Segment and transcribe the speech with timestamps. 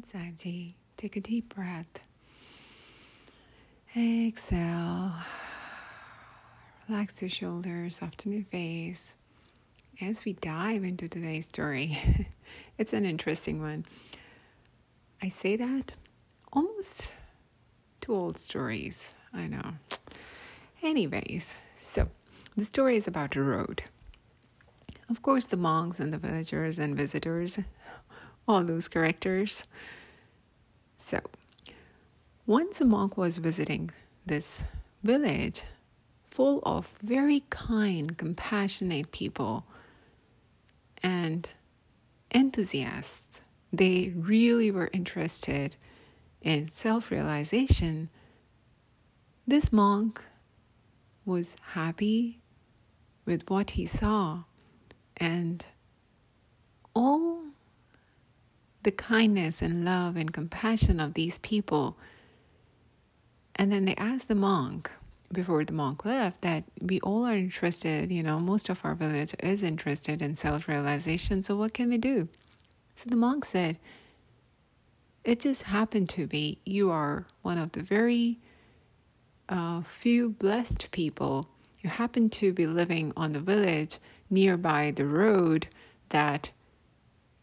[0.00, 0.72] Sajji.
[0.96, 2.00] Take a deep breath.
[3.94, 5.12] Exhale.
[6.88, 9.16] Relax your shoulders, soften your face.
[10.00, 11.98] As we dive into today's story,
[12.78, 13.84] it's an interesting one.
[15.22, 15.92] I say that
[16.52, 17.12] almost
[18.00, 19.14] two old stories.
[19.32, 19.74] I know.
[20.82, 22.08] Anyways, so
[22.56, 23.84] the story is about a road.
[25.10, 27.58] Of course, the monks and the villagers and visitors
[28.46, 29.66] all those characters.
[30.96, 31.20] So,
[32.46, 33.90] once a monk was visiting
[34.26, 34.64] this
[35.02, 35.64] village
[36.24, 39.66] full of very kind, compassionate people
[41.02, 41.48] and
[42.34, 43.42] enthusiasts.
[43.72, 45.76] They really were interested
[46.40, 48.08] in self realization.
[49.46, 50.22] This monk
[51.24, 52.40] was happy
[53.24, 54.44] with what he saw
[55.16, 55.64] and
[56.94, 57.42] all
[58.82, 61.96] the kindness and love and compassion of these people.
[63.56, 64.90] And then they asked the monk
[65.32, 69.34] before the monk left that we all are interested, you know, most of our village
[69.40, 71.42] is interested in self realization.
[71.42, 72.28] So what can we do?
[72.94, 73.78] So the monk said,
[75.24, 78.38] It just happened to be you are one of the very
[79.48, 81.48] uh, few blessed people.
[81.80, 83.98] You happen to be living on the village
[84.30, 85.66] nearby the road
[86.10, 86.50] that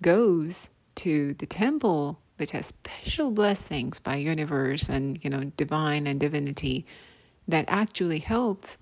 [0.00, 6.20] goes to the temple, which has special blessings by universe and you know divine and
[6.20, 6.86] divinity,
[7.48, 8.78] that actually helps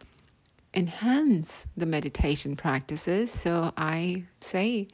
[0.74, 3.30] enhance the meditation practices.
[3.30, 4.88] So I say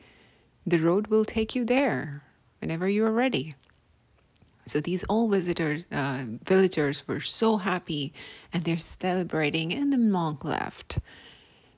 [0.66, 2.22] the road will take you there
[2.60, 3.54] whenever you are ready.
[4.66, 8.12] So these old visitors, uh, villagers were so happy
[8.52, 10.98] and they're celebrating, and the monk left.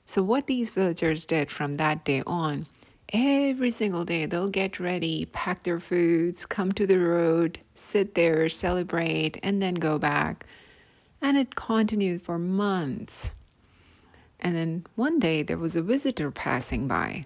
[0.05, 2.65] So, what these villagers did from that day on
[3.11, 8.49] every single day they'll get ready, pack their foods, come to the road, sit there,
[8.49, 10.45] celebrate, and then go back.
[11.21, 13.31] And it continued for months.
[14.39, 17.25] And then one day there was a visitor passing by.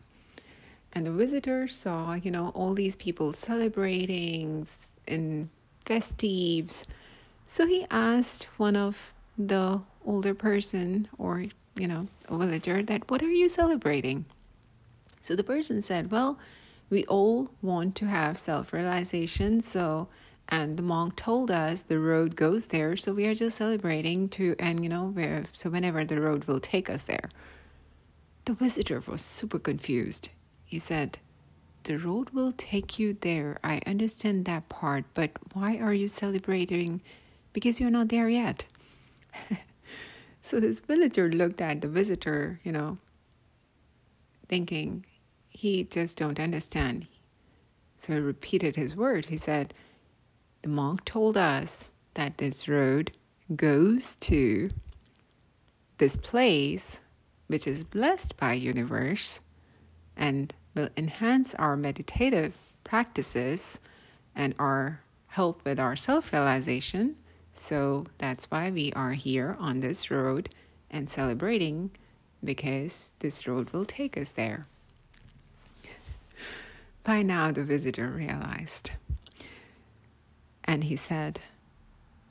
[0.94, 4.68] And the visitor saw, you know, all these people celebrating
[5.08, 5.50] in
[5.86, 6.86] festives.
[7.46, 11.46] So he asked one of the older person or,
[11.76, 14.26] you know, a villager that, what are you celebrating?
[15.24, 16.38] So the person said, Well,
[16.90, 19.62] we all want to have self realization.
[19.62, 20.10] So,
[20.50, 22.98] and the monk told us the road goes there.
[22.98, 26.90] So we are just celebrating to, and you know, so whenever the road will take
[26.90, 27.30] us there.
[28.46, 30.30] The visitor was super confused.
[30.66, 31.20] He said,
[31.84, 33.58] The road will take you there.
[33.64, 37.02] I understand that part, but why are you celebrating?
[37.54, 38.66] Because you're not there yet.
[40.42, 42.98] so this villager looked at the visitor, you know,
[44.50, 45.06] thinking,
[45.54, 47.08] he just don't understand.
[47.98, 49.30] So he repeated his words.
[49.30, 49.74] He said,
[50.62, 53.12] The monk told us that this road
[53.56, 54.70] goes to
[55.98, 57.02] this place
[57.48, 59.40] which is blessed by universe
[60.18, 63.80] and will enhance our meditative practices
[64.36, 67.16] and our help with our self-realization.
[67.52, 70.50] So that's why we are here on this road
[70.90, 71.92] and celebrating
[72.44, 74.66] because this road will take us there.
[77.04, 78.92] By now, the visitor realized.
[80.64, 81.42] And he said,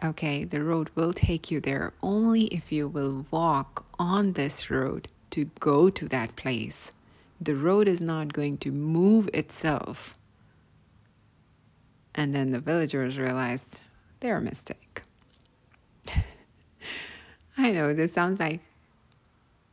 [0.03, 5.09] Okay, the road will take you there only if you will walk on this road
[5.31, 6.93] to go to that place.
[7.41, 10.15] The road is not going to move itself.
[12.15, 13.81] And then the villagers realized
[14.21, 15.03] their mistake.
[17.57, 18.61] I know this sounds like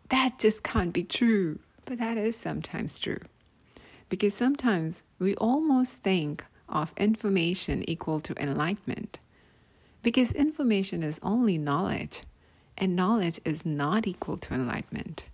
[0.10, 3.20] that just can't be true, but that is sometimes true.
[4.10, 9.20] Because sometimes we almost think of information equal to enlightenment.
[10.02, 12.24] Because information is only knowledge,
[12.78, 15.26] and knowledge is not equal to enlightenment.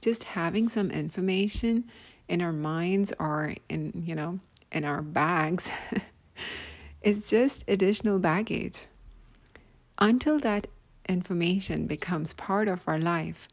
[0.00, 1.84] Just having some information
[2.28, 4.40] in our minds or in, you know,
[4.72, 5.70] in our bags
[7.02, 8.86] is just additional baggage.
[9.98, 10.66] Until that
[11.08, 13.48] information becomes part of our life,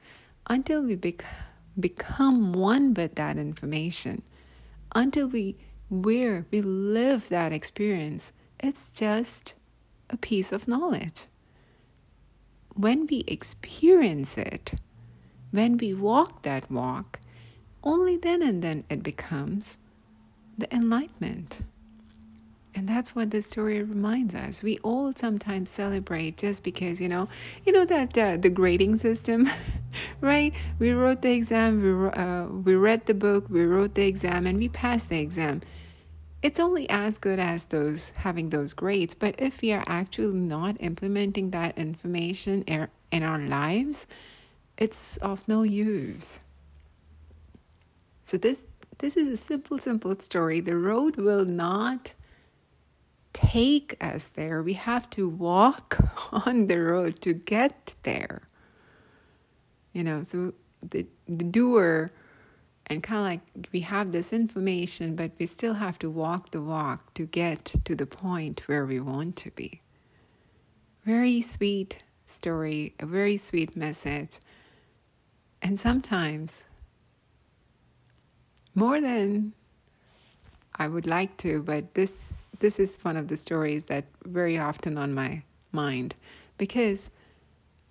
[0.47, 1.25] until we bec-
[1.79, 4.23] become one with that information,
[4.95, 5.57] until we
[5.89, 9.55] where we live that experience, it's just
[10.09, 11.25] a piece of knowledge.
[12.75, 14.75] When we experience it,
[15.51, 17.19] when we walk that walk,
[17.83, 19.77] only then and then it becomes
[20.57, 21.63] the enlightenment.
[22.73, 24.63] And that's what the story reminds us.
[24.63, 27.27] We all sometimes celebrate just because, you know,
[27.65, 29.49] you know that uh, the grading system,
[30.21, 30.53] right?
[30.79, 34.57] We wrote the exam, we, uh, we read the book, we wrote the exam, and
[34.57, 35.61] we passed the exam.
[36.41, 39.15] it's only as good as those having those grades.
[39.15, 44.07] But if we are actually not implementing that information in our lives,
[44.77, 46.39] it's of no use.
[48.23, 48.63] So this
[48.99, 50.59] this is a simple, simple story.
[50.59, 52.13] The road will not
[53.33, 54.61] take us there.
[54.61, 55.97] We have to walk
[56.47, 58.43] on the road to get there.
[59.93, 62.11] You know, so the, the doer
[62.87, 66.61] and kind of like we have this information, but we still have to walk the
[66.61, 69.81] walk to get to the point where we want to be.
[71.05, 74.39] Very sweet story, a very sweet message.
[75.61, 76.65] And sometimes,
[78.73, 79.53] more than
[80.75, 84.97] I would like to, but this this is one of the stories that very often
[84.97, 85.41] on my
[85.71, 86.15] mind
[86.57, 87.09] because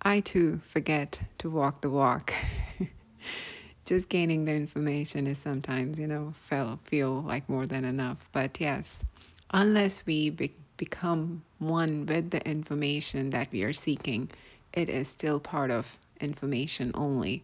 [0.01, 2.33] I too forget to walk the walk.
[3.85, 8.29] just gaining the information is sometimes, you know, feel, feel like more than enough.
[8.31, 9.03] But yes,
[9.51, 14.31] unless we be- become one with the information that we are seeking,
[14.71, 17.43] it is still part of information only.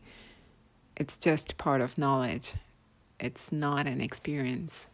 [0.96, 2.56] It's just part of knowledge.
[3.20, 4.90] It's not an experience.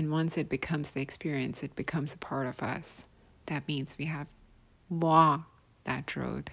[0.00, 3.04] And once it becomes the experience, it becomes a part of us.
[3.44, 4.28] That means we have
[4.88, 5.44] walked
[5.84, 6.52] that road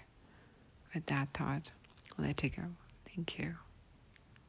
[0.94, 1.72] with that thought.
[2.18, 2.64] Let it go.
[3.06, 3.56] Thank you.